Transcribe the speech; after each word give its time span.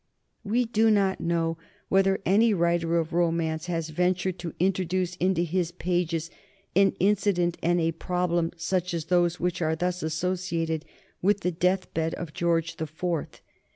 We 0.43 0.65
do 0.65 0.89
not 0.89 1.21
know 1.21 1.59
whether 1.87 2.19
any 2.25 2.55
writer 2.55 2.97
of 2.97 3.13
romance 3.13 3.67
has 3.67 3.89
ventured 3.91 4.39
to 4.39 4.55
introduce 4.57 5.15
into 5.17 5.43
his 5.43 5.71
pages 5.71 6.31
an 6.75 6.93
incident 6.99 7.55
and 7.61 7.79
a 7.79 7.91
problem 7.91 8.49
such 8.57 8.95
as 8.95 9.05
those 9.13 9.39
which 9.39 9.61
are 9.61 9.75
thus 9.75 10.01
associated 10.01 10.85
with 11.21 11.41
the 11.41 11.51
death 11.51 11.93
bed 11.93 12.15
of 12.15 12.33
George 12.33 12.77
the 12.77 12.87
Fourth. 12.87 13.41